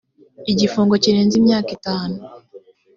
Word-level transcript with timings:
igifungo 0.51 0.93
kirenze 1.03 1.35
imyaka 1.41 1.69
itanu. 1.77 2.17